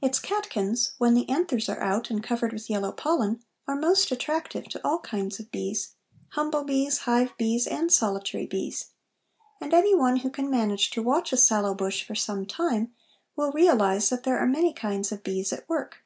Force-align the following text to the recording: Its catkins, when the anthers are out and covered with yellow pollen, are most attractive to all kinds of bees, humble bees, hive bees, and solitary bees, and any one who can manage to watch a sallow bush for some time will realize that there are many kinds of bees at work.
Its 0.00 0.20
catkins, 0.20 0.92
when 0.98 1.14
the 1.14 1.28
anthers 1.28 1.68
are 1.68 1.80
out 1.80 2.10
and 2.10 2.22
covered 2.22 2.52
with 2.52 2.70
yellow 2.70 2.92
pollen, 2.92 3.42
are 3.66 3.74
most 3.74 4.12
attractive 4.12 4.66
to 4.68 4.80
all 4.86 5.00
kinds 5.00 5.40
of 5.40 5.50
bees, 5.50 5.96
humble 6.28 6.62
bees, 6.62 6.98
hive 7.10 7.36
bees, 7.36 7.66
and 7.66 7.90
solitary 7.92 8.46
bees, 8.46 8.92
and 9.60 9.74
any 9.74 9.96
one 9.96 10.18
who 10.18 10.30
can 10.30 10.48
manage 10.48 10.90
to 10.90 11.02
watch 11.02 11.32
a 11.32 11.36
sallow 11.36 11.74
bush 11.74 12.04
for 12.06 12.14
some 12.14 12.46
time 12.46 12.94
will 13.34 13.50
realize 13.50 14.10
that 14.10 14.22
there 14.22 14.38
are 14.38 14.46
many 14.46 14.72
kinds 14.72 15.10
of 15.10 15.24
bees 15.24 15.52
at 15.52 15.68
work. 15.68 16.04